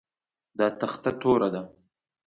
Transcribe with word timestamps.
دا 0.57 0.67
تخته 0.79 1.11
توره 1.19 1.49
ده 1.53 1.61